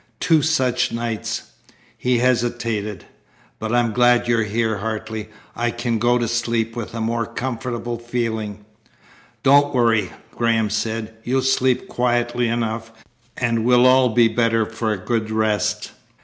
[0.19, 1.51] Two such nights!"
[1.95, 3.05] He hesitated.
[3.59, 5.29] "But I am glad you're here, Hartley.
[5.55, 8.65] I can go to sleep with a more comfortable feeling."
[9.43, 11.13] "Don't worry," Graham said.
[11.23, 12.91] "You'll sleep quietly enough,
[13.37, 15.91] and we'll all be better for a good rest."